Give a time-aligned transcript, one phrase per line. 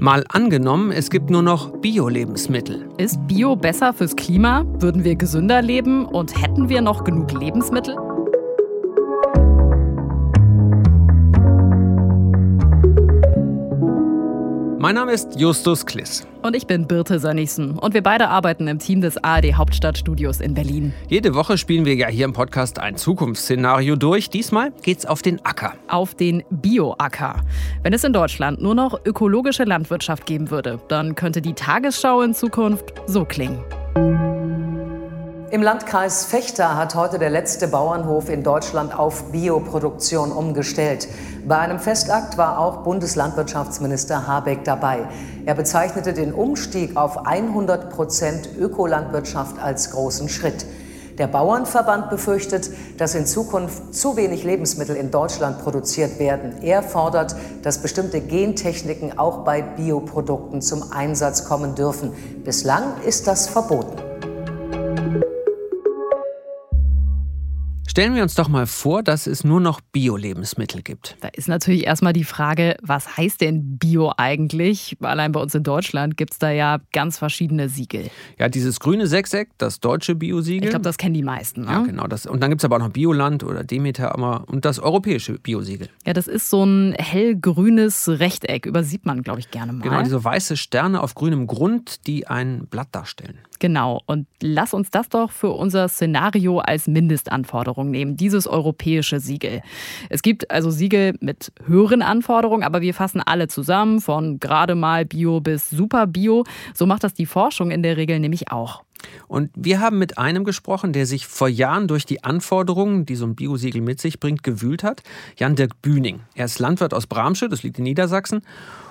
[0.00, 2.88] Mal angenommen, es gibt nur noch Bio-Lebensmittel.
[2.98, 4.64] Ist Bio besser fürs Klima?
[4.80, 7.96] Würden wir gesünder leben und hätten wir noch genug Lebensmittel?
[14.84, 16.26] Mein Name ist Justus Kliss.
[16.42, 17.78] Und ich bin Birte Sönnigsen.
[17.78, 20.92] Und wir beide arbeiten im Team des ARD Hauptstadtstudios in Berlin.
[21.08, 24.28] Jede Woche spielen wir ja hier im Podcast ein Zukunftsszenario durch.
[24.28, 25.72] Diesmal geht's auf den Acker.
[25.88, 27.36] Auf den Bio-Acker.
[27.82, 32.34] Wenn es in Deutschland nur noch ökologische Landwirtschaft geben würde, dann könnte die Tagesschau in
[32.34, 33.64] Zukunft so klingen.
[35.54, 41.06] Im Landkreis Fechter hat heute der letzte Bauernhof in Deutschland auf Bioproduktion umgestellt.
[41.46, 45.06] Bei einem Festakt war auch Bundeslandwirtschaftsminister Habeck dabei.
[45.46, 50.66] Er bezeichnete den Umstieg auf 100 Prozent Ökolandwirtschaft als großen Schritt.
[51.18, 56.64] Der Bauernverband befürchtet, dass in Zukunft zu wenig Lebensmittel in Deutschland produziert werden.
[56.64, 62.12] Er fordert, dass bestimmte Gentechniken auch bei Bioprodukten zum Einsatz kommen dürfen.
[62.42, 64.13] Bislang ist das verboten.
[67.94, 71.16] Stellen wir uns doch mal vor, dass es nur noch Bio-Lebensmittel gibt.
[71.20, 74.96] Da ist natürlich erstmal die Frage, was heißt denn Bio eigentlich?
[75.00, 78.10] Allein bei uns in Deutschland gibt es da ja ganz verschiedene Siegel.
[78.36, 80.64] Ja, dieses grüne Sechseck, das deutsche Bio-Siegel.
[80.64, 81.60] Ich glaube, das kennen die meisten.
[81.60, 81.68] Ne?
[81.68, 82.08] Ja, genau.
[82.08, 85.88] Das, und dann gibt es aber auch noch Bioland oder Demeter und das europäische Bio-Siegel.
[86.04, 89.84] Ja, das ist so ein hellgrünes Rechteck, übersieht man, glaube ich, gerne mal.
[89.84, 93.38] Genau, diese weiße Sterne auf grünem Grund, die ein Blatt darstellen.
[93.60, 99.62] Genau, und lass uns das doch für unser Szenario als Mindestanforderung nehmen, dieses europäische Siegel.
[100.10, 105.04] Es gibt also Siegel mit höheren Anforderungen, aber wir fassen alle zusammen, von gerade mal
[105.04, 106.44] Bio bis Super Bio.
[106.74, 108.82] So macht das die Forschung in der Regel nämlich auch.
[109.28, 113.26] Und wir haben mit einem gesprochen, der sich vor Jahren durch die Anforderungen, die so
[113.26, 115.02] ein Biosiegel mit sich bringt, gewühlt hat.
[115.36, 116.20] Jan-Dirk Bühning.
[116.34, 118.42] Er ist Landwirt aus Bramsche, das liegt in Niedersachsen.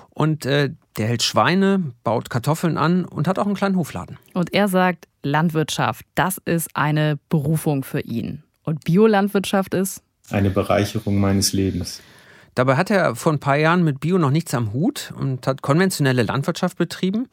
[0.09, 4.19] Und äh, der hält Schweine, baut Kartoffeln an und hat auch einen kleinen Hofladen.
[4.33, 8.43] Und er sagt, Landwirtschaft, das ist eine Berufung für ihn.
[8.63, 10.01] Und Biolandwirtschaft ist?
[10.29, 12.01] Eine Bereicherung meines Lebens.
[12.55, 15.61] Dabei hat er vor ein paar Jahren mit Bio noch nichts am Hut und hat
[15.61, 17.27] konventionelle Landwirtschaft betrieben.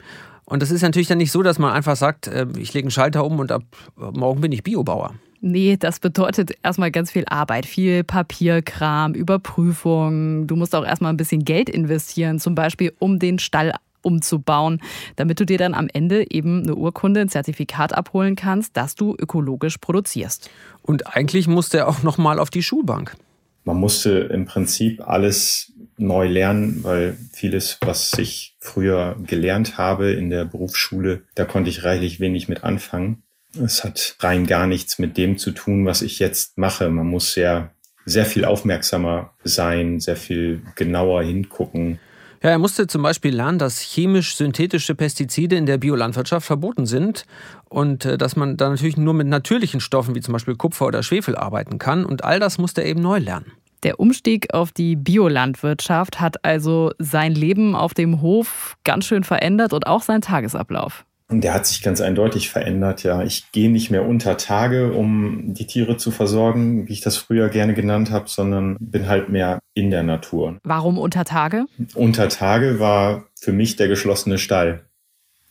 [0.44, 2.90] Und das ist natürlich dann nicht so, dass man einfach sagt, äh, ich lege einen
[2.90, 3.62] Schalter um und ab
[3.96, 5.14] morgen bin ich Biobauer.
[5.42, 10.46] Nee, das bedeutet erstmal ganz viel Arbeit, viel Papierkram, Überprüfung.
[10.46, 14.80] Du musst auch erstmal ein bisschen Geld investieren, zum Beispiel um den Stall umzubauen,
[15.16, 19.14] damit du dir dann am Ende eben eine Urkunde, ein Zertifikat abholen kannst, dass du
[19.18, 20.50] ökologisch produzierst.
[20.82, 23.16] Und eigentlich musste er auch noch mal auf die Schulbank.
[23.64, 30.30] Man musste im Prinzip alles neu lernen, weil vieles, was ich früher gelernt habe in
[30.30, 33.22] der Berufsschule, da konnte ich reichlich wenig mit anfangen.
[33.62, 36.88] Es hat rein gar nichts mit dem zu tun, was ich jetzt mache.
[36.88, 37.72] Man muss sehr,
[38.06, 41.98] sehr viel aufmerksamer sein, sehr viel genauer hingucken.
[42.42, 47.26] Ja, er musste zum Beispiel lernen, dass chemisch-synthetische Pestizide in der Biolandwirtschaft verboten sind
[47.68, 51.02] und äh, dass man da natürlich nur mit natürlichen Stoffen wie zum Beispiel Kupfer oder
[51.02, 52.06] Schwefel arbeiten kann.
[52.06, 53.52] Und all das musste er eben neu lernen.
[53.82, 59.74] Der Umstieg auf die Biolandwirtschaft hat also sein Leben auf dem Hof ganz schön verändert
[59.74, 61.04] und auch seinen Tagesablauf.
[61.32, 63.22] Der hat sich ganz eindeutig verändert, ja.
[63.22, 67.48] Ich gehe nicht mehr unter Tage, um die Tiere zu versorgen, wie ich das früher
[67.48, 70.58] gerne genannt habe, sondern bin halt mehr in der Natur.
[70.64, 71.66] Warum unter Tage?
[71.94, 74.86] Unter Tage war für mich der geschlossene Stall.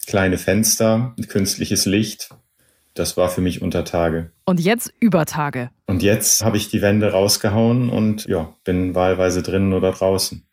[0.06, 2.30] Kleine Fenster, künstliches Licht.
[2.94, 4.32] Das war für mich unter Tage.
[4.46, 5.70] Und jetzt über Tage.
[5.86, 10.46] Und jetzt habe ich die Wände rausgehauen und ja, bin wahlweise drinnen oder draußen.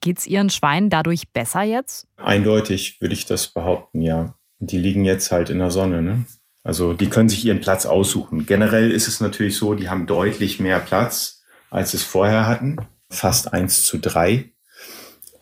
[0.00, 2.08] Geht's Ihren Schweinen dadurch besser jetzt?
[2.16, 6.02] Eindeutig würde ich das behaupten, ja die liegen jetzt halt in der Sonne.
[6.02, 6.24] Ne?
[6.62, 8.46] Also die können sich ihren Platz aussuchen.
[8.46, 12.76] Generell ist es natürlich so, die haben deutlich mehr Platz, als es vorher hatten.
[13.08, 14.52] Fast eins zu drei.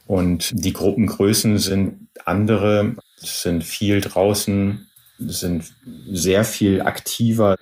[0.07, 5.65] Und die Gruppengrößen sind andere, sind viel draußen, sind
[6.11, 7.57] sehr viel aktiver,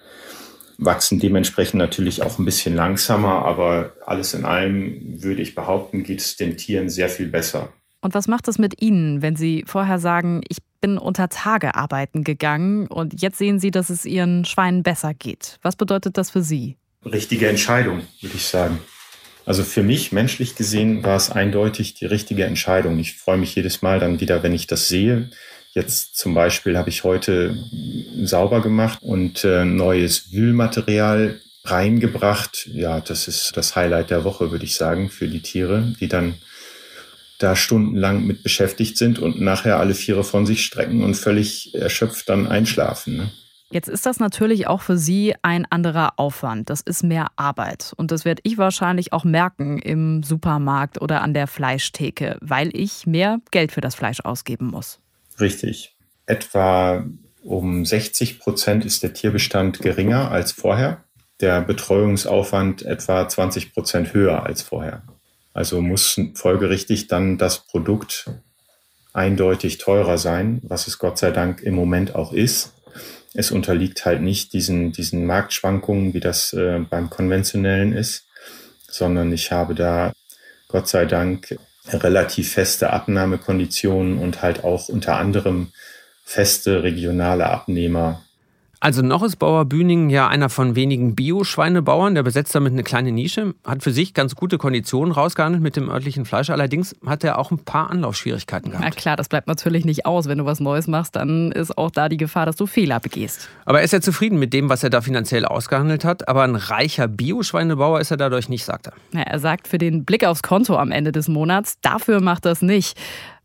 [0.78, 6.20] wachsen dementsprechend natürlich auch ein bisschen langsamer, aber alles in allem würde ich behaupten, geht
[6.20, 7.70] es den Tieren sehr viel besser.
[8.00, 12.24] Und was macht es mit Ihnen, wenn Sie vorher sagen, ich bin unter Tage arbeiten
[12.24, 15.58] gegangen und jetzt sehen Sie, dass es Ihren Schweinen besser geht?
[15.62, 16.76] Was bedeutet das für Sie?
[17.04, 18.78] Richtige Entscheidung, würde ich sagen.
[19.44, 22.98] Also für mich, menschlich gesehen, war es eindeutig die richtige Entscheidung.
[22.98, 25.30] Ich freue mich jedes Mal dann wieder, wenn ich das sehe.
[25.72, 27.56] Jetzt zum Beispiel habe ich heute
[28.22, 32.68] sauber gemacht und äh, neues Wühlmaterial reingebracht.
[32.72, 36.34] Ja, das ist das Highlight der Woche, würde ich sagen, für die Tiere, die dann
[37.38, 42.28] da stundenlang mit beschäftigt sind und nachher alle Viere von sich strecken und völlig erschöpft
[42.28, 43.16] dann einschlafen.
[43.16, 43.30] Ne?
[43.70, 46.70] Jetzt ist das natürlich auch für Sie ein anderer Aufwand.
[46.70, 47.92] Das ist mehr Arbeit.
[47.96, 53.06] Und das werde ich wahrscheinlich auch merken im Supermarkt oder an der Fleischtheke, weil ich
[53.06, 55.00] mehr Geld für das Fleisch ausgeben muss.
[55.40, 55.96] Richtig.
[56.26, 57.04] Etwa
[57.42, 61.04] um 60 Prozent ist der Tierbestand geringer als vorher.
[61.40, 65.02] Der Betreuungsaufwand etwa 20 Prozent höher als vorher.
[65.56, 68.26] Also muss folgerichtig dann das Produkt
[69.14, 72.74] eindeutig teurer sein, was es Gott sei Dank im Moment auch ist.
[73.32, 78.26] Es unterliegt halt nicht diesen, diesen Marktschwankungen, wie das äh, beim konventionellen ist,
[78.86, 80.12] sondern ich habe da
[80.68, 81.58] Gott sei Dank
[81.88, 85.72] relativ feste Abnahmekonditionen und halt auch unter anderem
[86.22, 88.25] feste regionale Abnehmer
[88.80, 92.14] also noch ist Bauer Bühning ja einer von wenigen Bio-Schweinebauern.
[92.14, 95.88] Der besetzt damit eine kleine Nische, hat für sich ganz gute Konditionen rausgehandelt mit dem
[95.88, 96.50] örtlichen Fleisch.
[96.50, 98.84] Allerdings hat er auch ein paar Anlaufschwierigkeiten gehabt.
[98.84, 100.28] Na klar, das bleibt natürlich nicht aus.
[100.28, 103.48] Wenn du was Neues machst, dann ist auch da die Gefahr, dass du Fehler begehst.
[103.64, 106.28] Aber er ist ja zufrieden mit dem, was er da finanziell ausgehandelt hat.
[106.28, 108.92] Aber ein reicher Bio-Schweinebauer ist er dadurch nicht, sagt er.
[109.12, 112.52] Ja, er sagt für den Blick aufs Konto am Ende des Monats, dafür macht er
[112.52, 112.98] es nicht.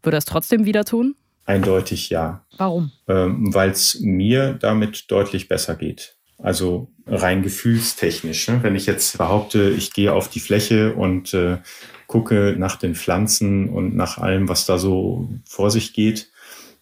[0.03, 1.15] Würde er es trotzdem wieder tun?
[1.51, 2.45] Eindeutig ja.
[2.57, 2.91] Warum?
[3.09, 6.15] Ähm, Weil es mir damit deutlich besser geht.
[6.37, 8.47] Also rein gefühlstechnisch.
[8.47, 8.59] Ne?
[8.63, 11.57] Wenn ich jetzt behaupte, ich gehe auf die Fläche und äh,
[12.07, 16.29] gucke nach den Pflanzen und nach allem, was da so vor sich geht,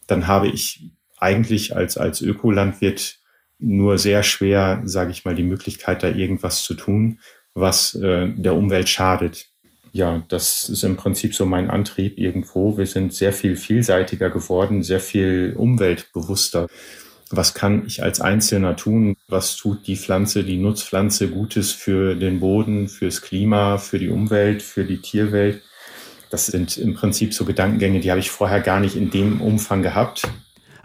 [0.05, 3.17] dann habe ich eigentlich als, als Ökolandwirt
[3.57, 7.19] nur sehr schwer, sage ich mal, die Möglichkeit, da irgendwas zu tun,
[7.55, 9.47] was äh, der Umwelt schadet
[9.91, 12.77] ja, das ist im Prinzip so mein Antrieb irgendwo.
[12.77, 16.67] Wir sind sehr viel vielseitiger geworden, sehr viel umweltbewusster.
[17.31, 19.15] Was kann ich als Einzelner tun?
[19.27, 24.61] Was tut die Pflanze, die Nutzpflanze Gutes für den Boden, fürs Klima, für die Umwelt,
[24.63, 25.61] für die Tierwelt?
[26.29, 29.81] Das sind im Prinzip so Gedankengänge, die habe ich vorher gar nicht in dem Umfang
[29.81, 30.27] gehabt.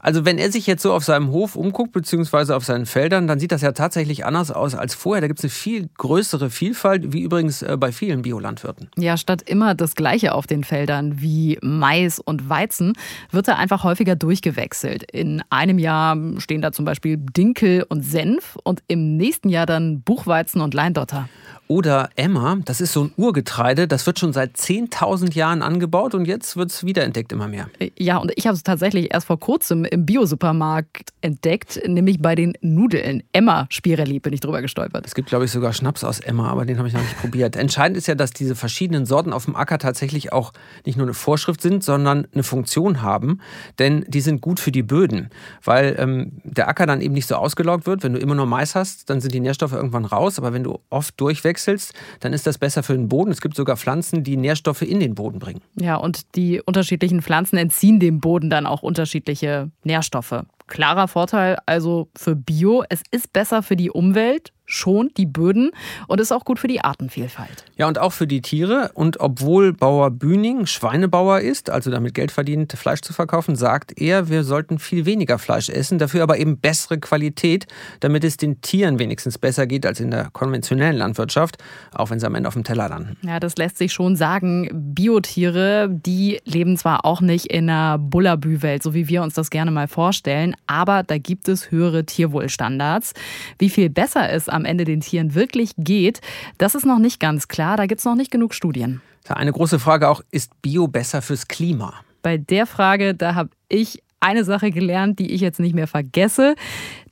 [0.05, 3.41] Also wenn er sich jetzt so auf seinem Hof umguckt, beziehungsweise auf seinen Feldern, dann
[3.41, 5.23] sieht das ja tatsächlich anders aus als vorher.
[5.23, 8.91] Da gibt es eine viel größere Vielfalt, wie übrigens äh, bei vielen Biolandwirten.
[8.99, 12.93] Ja, statt immer das Gleiche auf den Feldern wie Mais und Weizen,
[13.31, 15.11] wird er einfach häufiger durchgewechselt.
[15.11, 20.03] In einem Jahr stehen da zum Beispiel Dinkel und Senf und im nächsten Jahr dann
[20.03, 21.31] Buchweizen und Leindotter.
[21.67, 26.27] Oder Emma, das ist so ein Urgetreide, das wird schon seit 10.000 Jahren angebaut und
[26.27, 27.71] jetzt wird es wiederentdeckt immer mehr.
[27.99, 32.53] Ja, und ich habe es tatsächlich erst vor kurzem im Biosupermarkt entdeckt, nämlich bei den
[32.61, 33.23] Nudeln.
[33.33, 35.07] Emma Spirelli bin ich drüber gestolpert.
[35.07, 37.57] Es gibt, glaube ich, sogar Schnaps aus Emma, aber den habe ich noch nicht probiert.
[37.57, 40.53] Entscheidend ist ja, dass diese verschiedenen Sorten auf dem Acker tatsächlich auch
[40.85, 43.41] nicht nur eine Vorschrift sind, sondern eine Funktion haben,
[43.79, 45.31] denn die sind gut für die Böden,
[45.65, 48.03] weil ähm, der Acker dann eben nicht so ausgelaugt wird.
[48.03, 50.79] Wenn du immer nur Mais hast, dann sind die Nährstoffe irgendwann raus, aber wenn du
[50.91, 53.31] oft durchweg wechselst, dann ist das besser für den Boden.
[53.31, 55.61] Es gibt sogar Pflanzen, die Nährstoffe in den Boden bringen.
[55.77, 60.43] Ja, und die unterschiedlichen Pflanzen entziehen dem Boden dann auch unterschiedliche Nährstoffe.
[60.67, 62.85] Klarer Vorteil also für Bio.
[62.89, 65.71] Es ist besser für die Umwelt schont die Böden
[66.07, 67.65] und ist auch gut für die Artenvielfalt.
[67.77, 68.91] Ja, und auch für die Tiere.
[68.95, 74.29] Und obwohl Bauer Bühning Schweinebauer ist, also damit Geld verdient, Fleisch zu verkaufen, sagt er,
[74.29, 77.67] wir sollten viel weniger Fleisch essen, dafür aber eben bessere Qualität,
[78.01, 81.59] damit es den Tieren wenigstens besser geht als in der konventionellen Landwirtschaft,
[81.93, 83.17] auch wenn sie am Ende auf dem Teller landen.
[83.23, 84.71] Ja, das lässt sich schon sagen.
[84.73, 89.71] Biotiere, die leben zwar auch nicht in einer Bullabü-Welt, so wie wir uns das gerne
[89.71, 93.13] mal vorstellen, aber da gibt es höhere Tierwohlstandards.
[93.59, 96.21] Wie viel besser es am Ende den Tieren wirklich geht,
[96.59, 97.77] das ist noch nicht ganz klar.
[97.77, 99.03] Da gibt es noch nicht genug Studien.
[99.29, 101.95] Eine große Frage auch, ist Bio besser fürs Klima?
[102.23, 106.55] Bei der Frage, da habe ich eine Sache gelernt, die ich jetzt nicht mehr vergesse.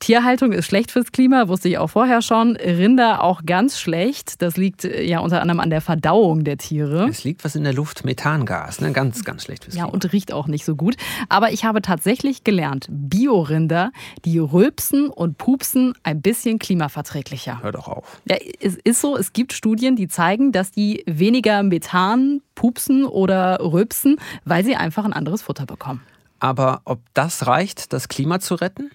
[0.01, 2.57] Tierhaltung ist schlecht fürs Klima, wusste ich auch vorher schon.
[2.57, 4.43] Rinder auch ganz schlecht.
[4.43, 7.07] Das liegt äh, ja unter anderem an der Verdauung der Tiere.
[7.09, 8.93] Es liegt was in der Luft, Methangas, ne?
[8.93, 9.89] ganz, ganz schlecht fürs ja, Klima.
[9.89, 10.97] Ja, und riecht auch nicht so gut.
[11.29, 13.93] Aber ich habe tatsächlich gelernt, Biorinder,
[14.25, 17.63] die rülpsen und pupsen ein bisschen klimaverträglicher.
[17.63, 18.21] Hör doch auf.
[18.25, 23.61] Ja, es ist so, es gibt Studien, die zeigen, dass die weniger Methan pupsen oder
[23.61, 26.01] rülpsen, weil sie einfach ein anderes Futter bekommen.
[26.43, 28.91] Aber ob das reicht, das Klima zu retten?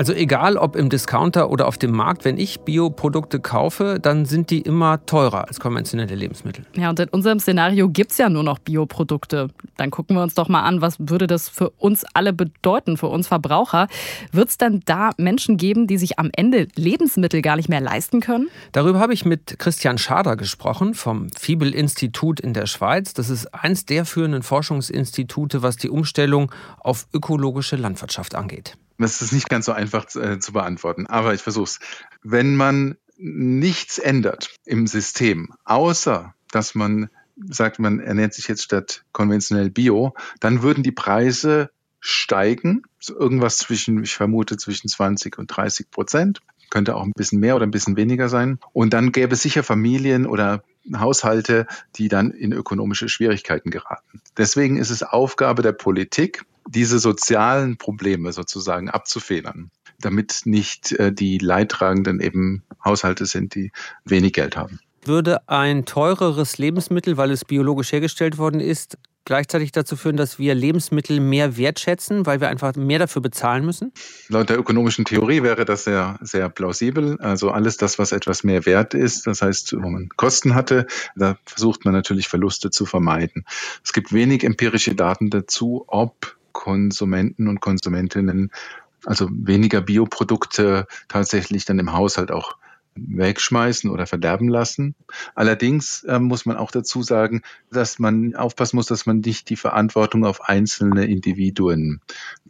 [0.00, 4.48] Also egal ob im Discounter oder auf dem Markt, wenn ich Bioprodukte kaufe, dann sind
[4.48, 6.64] die immer teurer als konventionelle Lebensmittel.
[6.74, 9.48] Ja, und in unserem Szenario gibt es ja nur noch Bioprodukte.
[9.76, 13.08] Dann gucken wir uns doch mal an, was würde das für uns alle bedeuten, für
[13.08, 13.88] uns Verbraucher.
[14.32, 18.20] Wird es dann da Menschen geben, die sich am Ende Lebensmittel gar nicht mehr leisten
[18.20, 18.48] können?
[18.72, 23.12] Darüber habe ich mit Christian Schader gesprochen vom Fibel-Institut in der Schweiz.
[23.12, 28.78] Das ist eins der führenden Forschungsinstitute, was die Umstellung auf ökologische Landwirtschaft angeht.
[29.00, 31.80] Das ist nicht ganz so einfach äh, zu beantworten, aber ich versuche es.
[32.22, 37.08] Wenn man nichts ändert im System, außer dass man
[37.48, 43.58] sagt, man ernährt sich jetzt statt konventionell Bio, dann würden die Preise steigen, so irgendwas
[43.58, 46.40] zwischen, ich vermute, zwischen 20 und 30 Prozent.
[46.70, 48.58] Könnte auch ein bisschen mehr oder ein bisschen weniger sein.
[48.72, 50.62] Und dann gäbe es sicher Familien oder
[50.94, 51.66] Haushalte,
[51.96, 54.20] die dann in ökonomische Schwierigkeiten geraten.
[54.36, 61.38] Deswegen ist es Aufgabe der Politik, diese sozialen Probleme sozusagen abzufedern, damit nicht äh, die
[61.38, 63.72] Leidtragenden eben Haushalte sind, die
[64.04, 64.80] wenig Geld haben.
[65.02, 70.54] Würde ein teureres Lebensmittel, weil es biologisch hergestellt worden ist, gleichzeitig dazu führen, dass wir
[70.54, 73.92] Lebensmittel mehr wertschätzen, weil wir einfach mehr dafür bezahlen müssen?
[74.28, 77.18] Laut der ökonomischen Theorie wäre das sehr, sehr plausibel.
[77.20, 80.86] Also alles das, was etwas mehr wert ist, das heißt, wo man Kosten hatte,
[81.16, 83.44] da versucht man natürlich Verluste zu vermeiden.
[83.84, 88.50] Es gibt wenig empirische Daten dazu, ob Konsumenten und Konsumentinnen
[89.06, 92.56] also weniger Bioprodukte tatsächlich dann im Haushalt auch
[92.96, 94.94] wegschmeißen oder verderben lassen.
[95.34, 99.56] Allerdings äh, muss man auch dazu sagen, dass man aufpassen muss, dass man nicht die
[99.56, 102.00] Verantwortung auf einzelne Individuen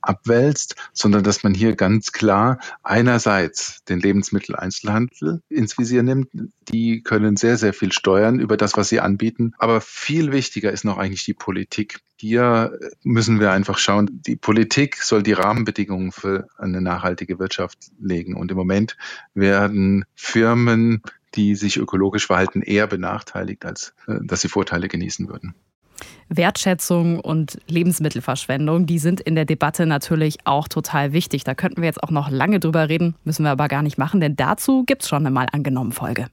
[0.01, 6.31] abwälzt, sondern dass man hier ganz klar einerseits den Lebensmitteleinzelhandel ins Visier nimmt.
[6.69, 9.53] Die können sehr, sehr viel steuern über das, was sie anbieten.
[9.59, 12.01] Aber viel wichtiger ist noch eigentlich die Politik.
[12.21, 18.37] Hier müssen wir einfach schauen, die Politik soll die Rahmenbedingungen für eine nachhaltige Wirtschaft legen.
[18.37, 18.99] Und im Moment
[19.33, 21.01] werden Firmen,
[21.35, 25.55] die sich ökologisch verhalten, eher benachteiligt, als äh, dass sie Vorteile genießen würden.
[26.29, 31.45] Wertschätzung und Lebensmittelverschwendung, die sind in der Debatte natürlich auch total wichtig.
[31.45, 34.21] Da könnten wir jetzt auch noch lange drüber reden, müssen wir aber gar nicht machen,
[34.21, 36.29] denn dazu gibt es schon eine mal angenommen Folge.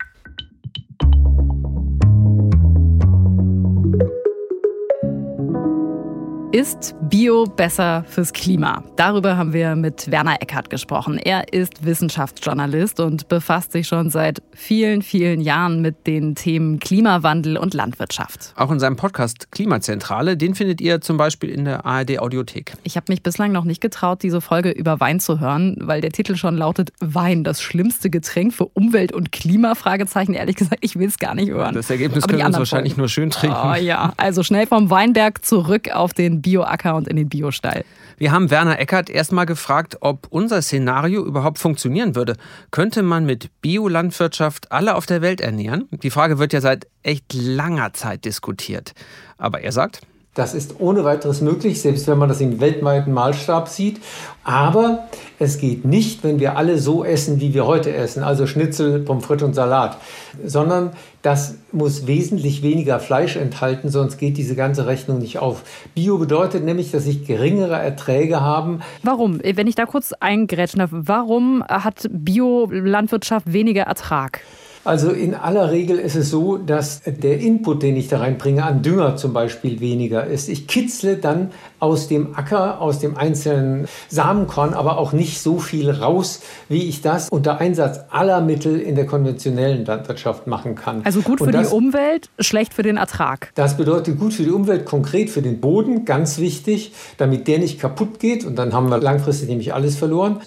[6.58, 8.84] Ist Bio besser fürs Klima?
[8.96, 11.20] Darüber haben wir mit Werner Eckert gesprochen.
[11.20, 17.58] Er ist Wissenschaftsjournalist und befasst sich schon seit vielen, vielen Jahren mit den Themen Klimawandel
[17.58, 18.56] und Landwirtschaft.
[18.56, 22.74] Auch in seinem Podcast Klimazentrale, den findet ihr zum Beispiel in der ARD Audiothek.
[22.82, 26.10] Ich habe mich bislang noch nicht getraut, diese Folge über Wein zu hören, weil der
[26.10, 29.76] Titel schon lautet Wein, das schlimmste Getränk für Umwelt und Klima?
[29.76, 30.34] Fragezeichen.
[30.34, 31.76] Ehrlich gesagt, ich will es gar nicht hören.
[31.76, 33.02] Das Ergebnis können wir uns wahrscheinlich Folgen.
[33.02, 33.56] nur schön trinken.
[33.64, 37.84] Oh ja, also schnell vom Weinberg zurück auf den Bioacker und in den Biostall.
[38.18, 42.38] Wir haben Werner Eckert erstmal gefragt, ob unser Szenario überhaupt funktionieren würde.
[42.72, 45.90] Könnte man mit Biolandwirtschaft alle auf der Welt ernähren?
[45.92, 48.94] Die Frage wird ja seit echt langer Zeit diskutiert.
[49.38, 50.02] Aber er sagt,
[50.38, 54.00] das ist ohne weiteres möglich, selbst wenn man das im weltweiten Maßstab sieht.
[54.44, 55.08] Aber
[55.40, 59.26] es geht nicht, wenn wir alle so essen, wie wir heute essen, also Schnitzel, Pommes
[59.26, 59.98] frites und Salat,
[60.46, 60.92] sondern
[61.22, 65.64] das muss wesentlich weniger Fleisch enthalten, sonst geht diese ganze Rechnung nicht auf.
[65.96, 68.80] Bio bedeutet nämlich, dass ich geringere Erträge habe.
[69.04, 69.42] Warum?
[69.44, 74.42] Wenn ich da kurz eingrätschen darf, warum hat Biolandwirtschaft weniger Ertrag?
[74.88, 78.84] Also in aller Regel ist es so, dass der Input, den ich da reinbringe, an
[78.84, 80.48] Dünger zum Beispiel weniger ist.
[80.48, 85.90] Ich kitzle dann aus dem Acker, aus dem einzelnen Samenkorn, aber auch nicht so viel
[85.92, 86.40] raus,
[86.70, 91.02] wie ich das unter Einsatz aller Mittel in der konventionellen Landwirtschaft machen kann.
[91.04, 93.52] Also gut für das, die Umwelt, schlecht für den Ertrag.
[93.56, 97.78] Das bedeutet gut für die Umwelt, konkret für den Boden, ganz wichtig, damit der nicht
[97.78, 100.40] kaputt geht und dann haben wir langfristig nämlich alles verloren.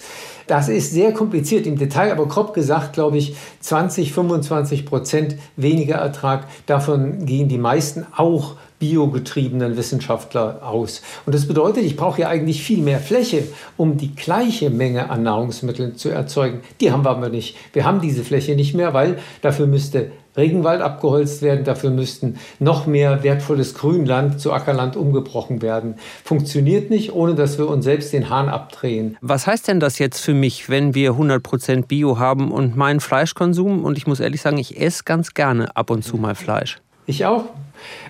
[0.50, 5.94] Das ist sehr kompliziert im Detail, aber grob gesagt, glaube ich, 20, 25 Prozent weniger
[5.94, 6.48] Ertrag.
[6.66, 11.02] Davon gehen die meisten auch biogetriebenen Wissenschaftler aus.
[11.26, 13.44] Und das bedeutet, ich brauche ja eigentlich viel mehr Fläche,
[13.76, 16.62] um die gleiche Menge an Nahrungsmitteln zu erzeugen.
[16.80, 17.56] Die haben wir aber nicht.
[17.72, 22.86] Wir haben diese Fläche nicht mehr, weil dafür müsste Regenwald abgeholzt werden, dafür müssten noch
[22.86, 25.96] mehr wertvolles Grünland zu Ackerland umgebrochen werden.
[26.24, 29.16] Funktioniert nicht, ohne dass wir uns selbst den Hahn abdrehen.
[29.20, 33.84] Was heißt denn das jetzt für mich, wenn wir 100% Bio haben und meinen Fleischkonsum?
[33.84, 36.78] Und ich muss ehrlich sagen, ich esse ganz gerne ab und zu mal Fleisch.
[37.06, 37.44] Ich auch.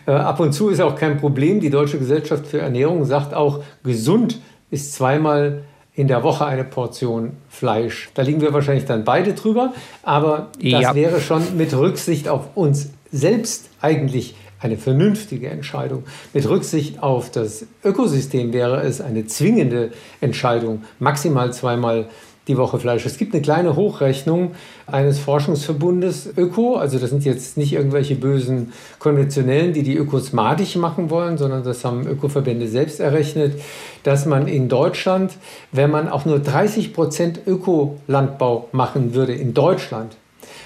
[0.07, 1.61] Äh, ab und zu ist auch kein Problem.
[1.61, 5.63] Die Deutsche Gesellschaft für Ernährung sagt auch, gesund ist zweimal
[5.95, 8.11] in der Woche eine Portion Fleisch.
[8.15, 10.95] Da liegen wir wahrscheinlich dann beide drüber, aber das ja.
[10.95, 16.05] wäre schon mit Rücksicht auf uns selbst eigentlich eine vernünftige Entscheidung.
[16.33, 22.09] Mit Rücksicht auf das Ökosystem wäre es eine zwingende Entscheidung, maximal zweimal
[22.51, 23.07] die Woche Fleisch.
[23.07, 24.51] Es gibt eine kleine Hochrechnung
[24.87, 30.77] eines Forschungsverbundes Öko, also das sind jetzt nicht irgendwelche bösen Konventionellen, die die Ökos madig
[30.77, 33.61] machen wollen, sondern das haben Ökoverbände selbst errechnet,
[34.03, 35.33] dass man in Deutschland,
[35.71, 40.17] wenn man auch nur 30 Prozent Ökolandbau machen würde, in Deutschland,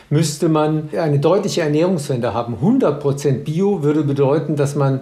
[0.08, 2.54] müsste man eine deutliche Ernährungswende haben.
[2.54, 5.00] 100 Prozent Bio würde bedeuten, dass man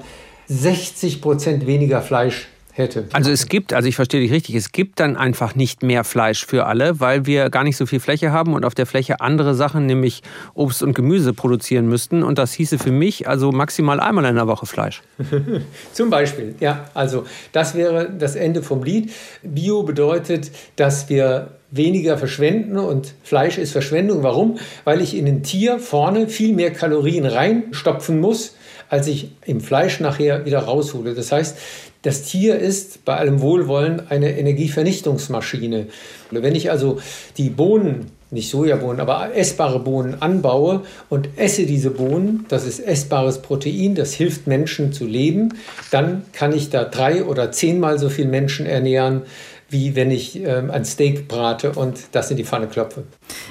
[0.48, 3.06] 60 Prozent weniger Fleisch hätte.
[3.12, 6.44] Also es gibt, also ich verstehe dich richtig, es gibt dann einfach nicht mehr Fleisch
[6.44, 9.54] für alle, weil wir gar nicht so viel Fläche haben und auf der Fläche andere
[9.54, 10.22] Sachen, nämlich
[10.54, 12.22] Obst und Gemüse produzieren müssten.
[12.22, 15.02] Und das hieße für mich also maximal einmal in der Woche Fleisch.
[15.92, 16.86] Zum Beispiel, ja.
[16.94, 19.12] Also das wäre das Ende vom Lied.
[19.42, 24.22] Bio bedeutet, dass wir weniger verschwenden und Fleisch ist Verschwendung.
[24.22, 24.58] Warum?
[24.84, 28.56] Weil ich in ein Tier vorne viel mehr Kalorien reinstopfen muss,
[28.88, 31.14] als ich im Fleisch nachher wieder raushole.
[31.14, 31.56] Das heißt,
[32.02, 35.86] das Tier ist bei allem Wohlwollen eine Energievernichtungsmaschine.
[36.30, 37.00] Wenn ich also
[37.36, 43.42] die Bohnen, nicht Sojabohnen, aber essbare Bohnen anbaue und esse diese Bohnen, das ist essbares
[43.42, 45.54] Protein, das hilft Menschen zu leben,
[45.90, 49.22] dann kann ich da drei oder zehnmal so viele Menschen ernähren,
[49.72, 53.04] wie wenn ich ähm, ein Steak brate und das in die Pfanne klopfe.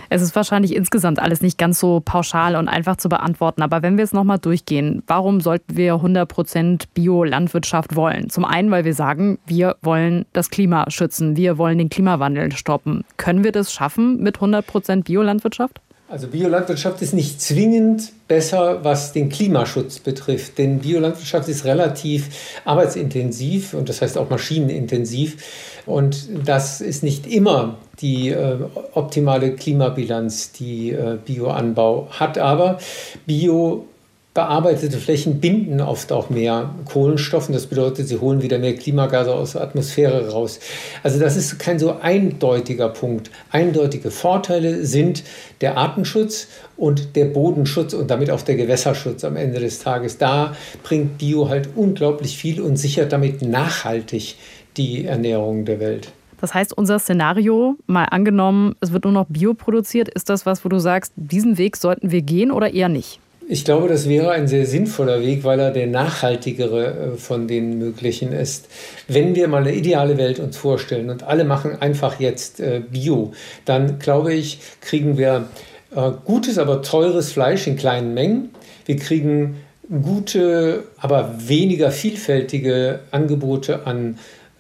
[0.10, 3.62] Es ist wahrscheinlich insgesamt alles nicht ganz so pauschal und einfach zu beantworten.
[3.62, 8.30] Aber wenn wir es nochmal durchgehen, warum sollten wir 100% Bio-Landwirtschaft wollen?
[8.30, 13.04] Zum einen, weil wir sagen, wir wollen das Klima schützen, wir wollen den Klimawandel stoppen.
[13.18, 15.82] Können wir das schaffen mit 100% Bio-Landwirtschaft?
[16.12, 23.74] Also Biolandwirtschaft ist nicht zwingend besser, was den Klimaschutz betrifft, denn Biolandwirtschaft ist relativ arbeitsintensiv
[23.74, 25.38] und das heißt auch maschinenintensiv
[25.86, 28.58] und das ist nicht immer die äh,
[28.94, 32.80] optimale Klimabilanz, die äh, Bioanbau hat, aber
[33.26, 33.86] Bio
[34.34, 39.34] Bearbeitete Flächen binden oft auch mehr Kohlenstoff und das bedeutet, sie holen wieder mehr Klimagase
[39.34, 40.62] aus der Atmosphäre raus.
[41.04, 43.30] Also das ist kein so eindeutiger Punkt.
[43.52, 45.24] Eindeutige Vorteile sind
[45.60, 46.48] der Artenschutz
[46.78, 50.18] und der Bodenschutz und damit auch der Gewässerschutz am Ende des Tages.
[50.18, 54.38] Da bringt Bio halt unglaublich viel und sichert damit nachhaltig
[54.78, 56.14] die Ernährung der Welt.
[56.40, 60.64] Das heißt, unser Szenario, mal angenommen, es wird nur noch Bio produziert, ist das was,
[60.64, 63.20] wo du sagst, diesen Weg sollten wir gehen oder eher nicht?
[63.48, 67.80] Ich glaube, das wäre ein sehr sinnvoller Weg, weil er der nachhaltigere äh, von den
[67.80, 68.68] möglichen ist.
[69.08, 73.34] Wenn wir mal eine ideale Welt uns vorstellen und alle machen einfach jetzt äh, Bio,
[73.66, 75.48] dann glaube ich, kriegen wir
[75.96, 78.52] äh, gutes, aber teures Fleisch in kleinen Mengen.
[78.86, 79.58] Wir kriegen
[80.02, 84.20] gute, aber weniger vielfältige Angebote an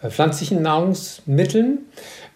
[0.10, 1.86] pflanzlichen Nahrungsmitteln.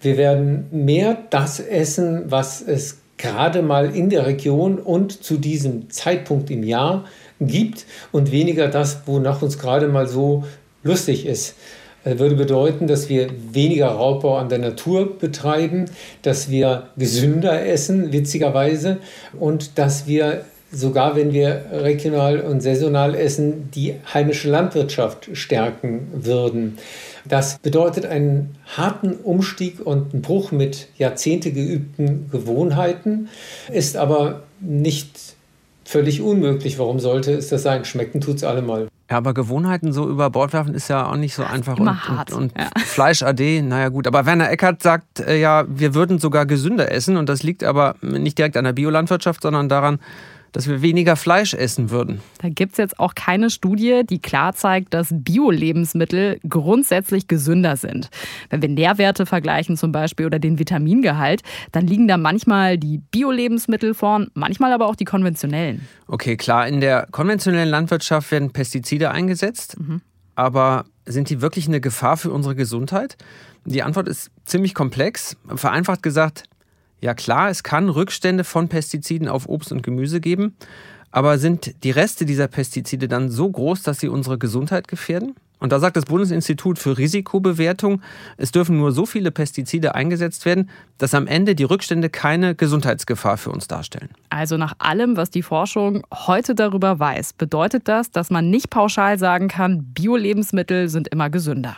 [0.02, 5.90] Wir werden mehr das essen, was es gerade mal in der Region und zu diesem
[5.90, 7.06] Zeitpunkt im Jahr
[7.40, 10.44] gibt und weniger das, wonach uns gerade mal so
[10.84, 11.56] lustig ist.
[12.04, 15.86] Das würde bedeuten, dass wir weniger Raubbau an der Natur betreiben,
[16.22, 18.98] dass wir gesünder essen, witzigerweise,
[19.40, 26.78] und dass wir sogar wenn wir regional und saisonal essen, die heimische Landwirtschaft stärken würden.
[27.28, 33.30] Das bedeutet einen harten Umstieg und einen Bruch mit Jahrzehnte geübten Gewohnheiten,
[33.72, 35.36] ist aber nicht
[35.84, 36.80] völlig unmöglich.
[36.80, 37.86] Warum sollte es das sein?
[37.86, 38.88] Schmecken tut es allemal.
[39.10, 41.78] Ja, aber Gewohnheiten so über Bord werfen ist ja auch nicht so einfach.
[41.78, 42.32] Immer und, hart.
[42.34, 42.70] Und, und ja.
[42.86, 44.08] Fleisch AD, naja gut.
[44.08, 47.16] Aber Werner Eckert sagt äh, ja, wir würden sogar gesünder essen.
[47.16, 50.00] Und das liegt aber nicht direkt an der Biolandwirtschaft, sondern daran,
[50.56, 52.22] dass wir weniger Fleisch essen würden.
[52.42, 58.10] Da gibt es jetzt auch keine Studie, die klar zeigt, dass Bio-Lebensmittel grundsätzlich gesünder sind.
[58.50, 61.42] Wenn wir Nährwerte vergleichen zum Beispiel oder den Vitamingehalt,
[61.74, 65.86] dann liegen da manchmal die Bio-Lebensmittel vorn, manchmal aber auch die konventionellen.
[66.08, 70.00] Okay, klar, in der konventionellen Landwirtschaft werden Pestizide eingesetzt, mhm.
[70.36, 73.18] aber sind die wirklich eine Gefahr für unsere Gesundheit?
[73.66, 75.36] Die Antwort ist ziemlich komplex.
[75.54, 76.44] Vereinfacht gesagt,
[77.06, 80.56] ja klar, es kann Rückstände von Pestiziden auf Obst und Gemüse geben,
[81.12, 85.36] aber sind die Reste dieser Pestizide dann so groß, dass sie unsere Gesundheit gefährden?
[85.60, 88.02] Und da sagt das Bundesinstitut für Risikobewertung,
[88.38, 93.38] es dürfen nur so viele Pestizide eingesetzt werden, dass am Ende die Rückstände keine Gesundheitsgefahr
[93.38, 94.10] für uns darstellen.
[94.30, 99.18] Also nach allem, was die Forschung heute darüber weiß, bedeutet das, dass man nicht pauschal
[99.18, 101.78] sagen kann, Bio-Lebensmittel sind immer gesünder.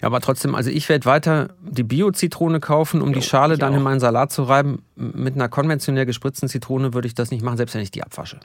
[0.00, 3.72] Ja, aber trotzdem, also ich werde weiter die Bio-Zitrone kaufen, um jo, die Schale dann
[3.72, 3.76] auch.
[3.78, 4.82] in meinen Salat zu reiben.
[4.94, 8.40] Mit einer konventionell gespritzten Zitrone würde ich das nicht machen, selbst wenn ich die abwasche.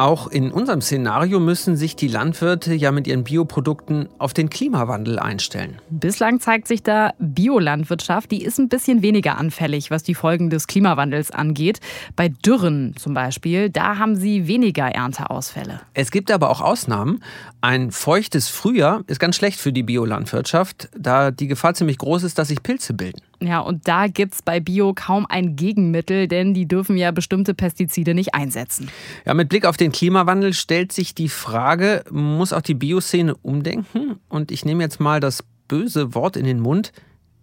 [0.00, 5.18] Auch in unserem Szenario müssen sich die Landwirte ja mit ihren Bioprodukten auf den Klimawandel
[5.18, 5.76] einstellen.
[5.90, 10.66] Bislang zeigt sich da, Biolandwirtschaft, die ist ein bisschen weniger anfällig, was die Folgen des
[10.68, 11.80] Klimawandels angeht.
[12.16, 15.82] Bei Dürren zum Beispiel, da haben sie weniger Ernteausfälle.
[15.92, 17.22] Es gibt aber auch Ausnahmen.
[17.60, 22.38] Ein feuchtes Frühjahr ist ganz schlecht für die Biolandwirtschaft, da die Gefahr ziemlich groß ist,
[22.38, 23.20] dass sich Pilze bilden.
[23.42, 27.54] Ja, und da gibt es bei Bio kaum ein Gegenmittel, denn die dürfen ja bestimmte
[27.54, 28.90] Pestizide nicht einsetzen.
[29.24, 34.20] Ja, mit Blick auf den Klimawandel stellt sich die Frage, muss auch die Bioszene umdenken?
[34.28, 36.92] Und ich nehme jetzt mal das böse Wort in den Mund.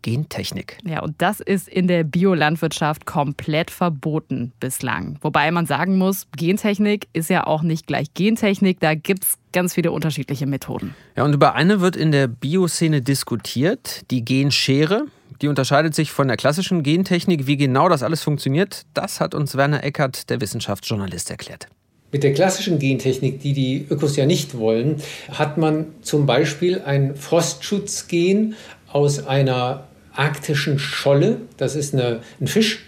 [0.04, 0.78] Gentechnik.
[0.86, 5.18] Ja, und das ist in der Biolandwirtschaft komplett verboten bislang.
[5.22, 8.80] Wobei man sagen muss, Gentechnik ist ja auch nicht gleich Gentechnik.
[8.80, 10.96] Da gibt es ganz viele unterschiedliche Methoden.
[11.18, 15.08] Ja, und über eine wird in der Bioszene diskutiert, die Genschere.
[15.42, 17.46] Die unterscheidet sich von der klassischen Gentechnik.
[17.48, 21.68] Wie genau das alles funktioniert, das hat uns Werner Eckert, der Wissenschaftsjournalist, erklärt.
[22.12, 27.16] Mit der klassischen Gentechnik, die die Ökos ja nicht wollen, hat man zum Beispiel ein
[27.16, 28.56] Frostschutzgen
[28.88, 32.86] aus einer arktischen Scholle, das ist eine, ein Fisch,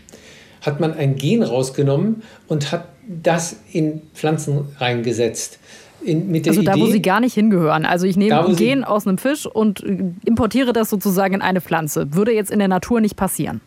[0.61, 5.59] hat man ein Gen rausgenommen und hat das in Pflanzen reingesetzt.
[6.01, 7.85] In, also da, Idee, wo sie gar nicht hingehören.
[7.85, 9.81] Also ich nehme ein Gen aus einem Fisch und
[10.25, 12.13] importiere das sozusagen in eine Pflanze.
[12.13, 13.61] Würde jetzt in der Natur nicht passieren.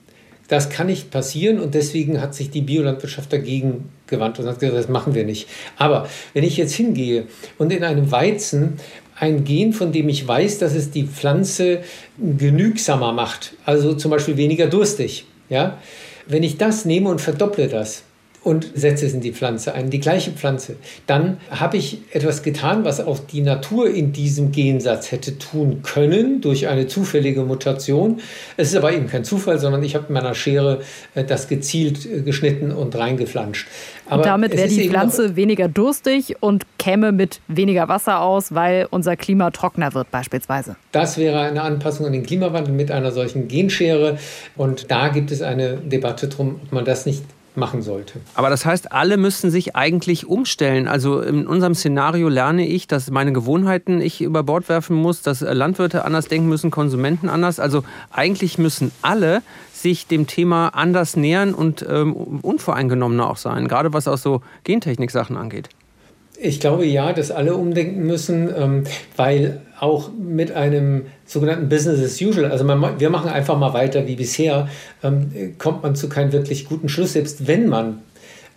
[0.48, 4.76] Das kann nicht passieren und deswegen hat sich die Biolandwirtschaft dagegen gewandt und hat gesagt,
[4.76, 5.48] das machen wir nicht.
[5.76, 7.26] Aber wenn ich jetzt hingehe
[7.58, 8.74] und in einem Weizen
[9.18, 11.80] ein Gen, von dem ich weiß, dass es die Pflanze
[12.18, 15.78] genügsamer macht, also zum Beispiel weniger durstig, ja,
[16.26, 18.02] wenn ich das nehme und verdopple das,
[18.44, 20.76] und setze es in die Pflanze ein, die gleiche Pflanze.
[21.06, 26.40] Dann habe ich etwas getan, was auch die Natur in diesem Gensatz hätte tun können
[26.40, 28.20] durch eine zufällige Mutation.
[28.56, 30.80] Es ist aber eben kein Zufall, sondern ich habe mit meiner Schere
[31.14, 33.68] äh, das gezielt äh, geschnitten und reingeflanscht.
[34.06, 38.88] Aber und damit wäre die Pflanze weniger durstig und käme mit weniger Wasser aus, weil
[38.90, 40.76] unser Klima trockener wird beispielsweise.
[40.90, 44.18] Das wäre eine Anpassung an den Klimawandel mit einer solchen Genschere.
[44.56, 47.22] Und da gibt es eine Debatte drum, ob man das nicht
[47.56, 48.20] machen sollte.
[48.34, 50.88] Aber das heißt, alle müssen sich eigentlich umstellen.
[50.88, 55.40] Also in unserem Szenario lerne ich, dass meine Gewohnheiten ich über Bord werfen muss, dass
[55.40, 57.60] Landwirte anders denken müssen, Konsumenten anders.
[57.60, 63.92] Also eigentlich müssen alle sich dem Thema anders nähern und ähm, unvoreingenommener auch sein, gerade
[63.92, 65.68] was auch so Gentechnik-Sachen angeht.
[66.38, 68.84] Ich glaube ja, dass alle umdenken müssen, ähm,
[69.16, 74.06] weil auch mit einem sogenannten Business as usual, also man, wir machen einfach mal weiter
[74.06, 74.68] wie bisher,
[75.02, 78.00] ähm, kommt man zu keinem wirklich guten Schluss, selbst wenn man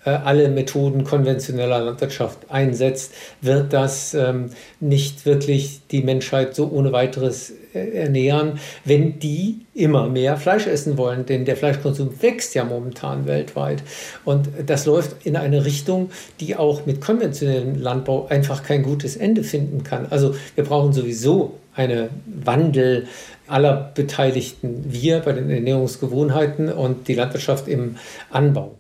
[0.05, 3.11] äh, alle Methoden konventioneller Landwirtschaft einsetzt,
[3.41, 10.37] wird das ähm, nicht wirklich die Menschheit so ohne weiteres ernähren, wenn die immer mehr
[10.37, 11.25] Fleisch essen wollen.
[11.25, 13.83] Denn der Fleischkonsum wächst ja momentan weltweit.
[14.23, 16.09] Und das läuft in eine Richtung,
[16.39, 20.07] die auch mit konventionellem Landbau einfach kein gutes Ende finden kann.
[20.09, 23.07] Also wir brauchen sowieso einen Wandel
[23.47, 27.97] aller Beteiligten, wir bei den Ernährungsgewohnheiten und die Landwirtschaft im
[28.31, 28.75] Anbau.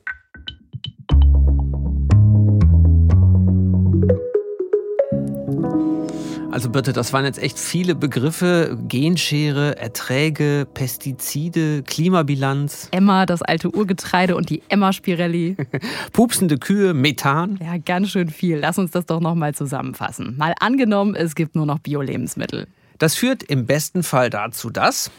[6.55, 8.77] Also bitte, das waren jetzt echt viele Begriffe.
[8.87, 12.87] Genschere, Erträge, Pestizide, Klimabilanz.
[12.91, 15.57] Emma, das alte Urgetreide und die Emma-Spirelli.
[16.13, 17.59] Pupsende Kühe, Methan.
[17.61, 18.59] Ja, ganz schön viel.
[18.59, 20.37] Lass uns das doch nochmal zusammenfassen.
[20.37, 22.67] Mal angenommen, es gibt nur noch Bio-Lebensmittel.
[22.99, 25.11] Das führt im besten Fall dazu, dass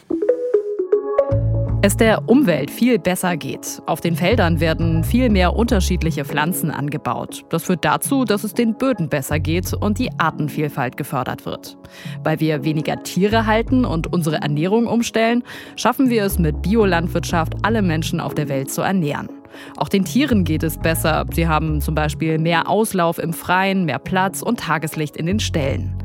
[1.83, 3.81] es der Umwelt viel besser geht.
[3.85, 7.45] Auf den Feldern werden viel mehr unterschiedliche Pflanzen angebaut.
[7.49, 11.77] Das führt dazu, dass es den Böden besser geht und die Artenvielfalt gefördert wird.
[12.23, 15.43] Weil wir weniger Tiere halten und unsere Ernährung umstellen,
[15.75, 19.29] schaffen wir es mit Biolandwirtschaft, alle Menschen auf der Welt zu ernähren.
[19.77, 21.25] Auch den Tieren geht es besser.
[21.33, 25.95] Sie haben zum Beispiel mehr Auslauf im Freien, mehr Platz und Tageslicht in den Ställen.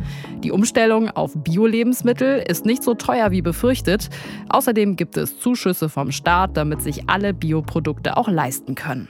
[0.43, 4.11] Die Umstellung auf Bio-Lebensmittel ist nicht so teuer wie befürchtet.
[4.49, 9.09] Außerdem gibt es Zuschüsse vom Staat, damit sich alle Bioprodukte auch leisten können.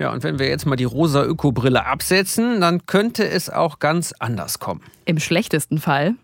[0.00, 4.12] Ja, und wenn wir jetzt mal die rosa Ökobrille absetzen, dann könnte es auch ganz
[4.18, 4.80] anders kommen.
[5.04, 6.14] Im schlechtesten Fall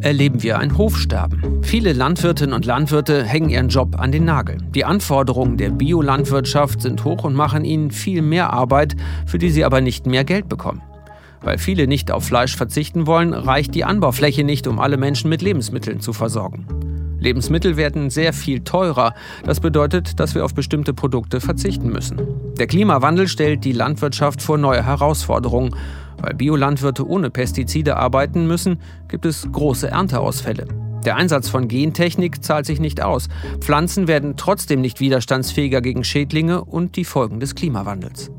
[0.00, 1.62] erleben wir ein Hofsterben.
[1.62, 4.58] Viele Landwirtinnen und Landwirte hängen ihren Job an den Nagel.
[4.74, 9.64] Die Anforderungen der Biolandwirtschaft sind hoch und machen ihnen viel mehr Arbeit, für die sie
[9.64, 10.82] aber nicht mehr Geld bekommen.
[11.42, 15.42] Weil viele nicht auf Fleisch verzichten wollen, reicht die Anbaufläche nicht, um alle Menschen mit
[15.42, 16.66] Lebensmitteln zu versorgen.
[17.20, 19.14] Lebensmittel werden sehr viel teurer.
[19.44, 22.20] Das bedeutet, dass wir auf bestimmte Produkte verzichten müssen.
[22.58, 25.74] Der Klimawandel stellt die Landwirtschaft vor neue Herausforderungen.
[26.20, 30.66] Weil Biolandwirte ohne Pestizide arbeiten müssen, gibt es große Ernteausfälle.
[31.04, 33.28] Der Einsatz von Gentechnik zahlt sich nicht aus.
[33.60, 38.32] Pflanzen werden trotzdem nicht widerstandsfähiger gegen Schädlinge und die Folgen des Klimawandels.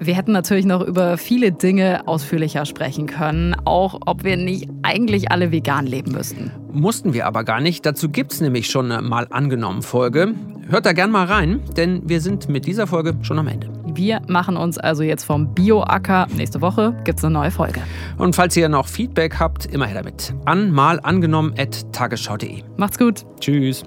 [0.00, 5.32] Wir hätten natürlich noch über viele Dinge ausführlicher sprechen können, auch ob wir nicht eigentlich
[5.32, 6.52] alle vegan leben müssten.
[6.72, 7.84] Mussten wir aber gar nicht.
[7.84, 10.34] Dazu gibt es nämlich schon eine mal angenommen Folge.
[10.68, 13.68] Hört da gern mal rein, denn wir sind mit dieser Folge schon am Ende.
[13.86, 16.28] Wir machen uns also jetzt vom Bioacker.
[16.36, 17.80] Nächste Woche gibt es eine neue Folge.
[18.18, 20.34] Und falls ihr noch Feedback habt, immer her damit.
[20.44, 22.62] An mal angenommen at tagesschau.de.
[22.76, 23.24] Macht's gut.
[23.40, 23.82] Tschüss.